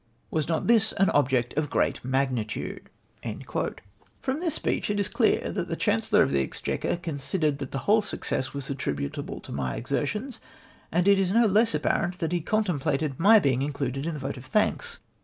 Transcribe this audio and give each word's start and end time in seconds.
Was 0.31 0.47
not 0.47 0.65
this 0.65 0.93
an 0.93 1.11
object 1.11 1.53
of 1.55 1.69
great 1.69 2.01
niagnitudeV 2.01 2.85
From 4.19 4.41
tins 4.41 4.53
speech 4.55 4.89
it 4.89 4.99
is 4.99 5.07
clear 5.07 5.51
that 5.51 5.67
the 5.67 5.75
Chancellor 5.75 6.23
of 6.23 6.31
the 6.31 6.41
Exchequer 6.41 6.95
considered 6.97 7.59
that 7.59 7.71
the 7.71 7.77
whole 7.85 8.01
success 8.01 8.51
was 8.51 8.67
attributable 8.71 9.39
to 9.41 9.51
my 9.51 9.75
exertions, 9.75 10.39
and 10.91 11.07
it 11.07 11.19
is 11.19 11.31
no 11.31 11.45
less 11.45 11.75
apparent 11.75 12.17
that 12.17 12.31
he 12.31 12.41
contemplated 12.41 13.19
my 13.19 13.37
being 13.37 13.61
included 13.61 14.07
in 14.07 14.13
the 14.13 14.19
vote 14.19 14.37
of 14.37 14.45
thanks. 14.45 14.97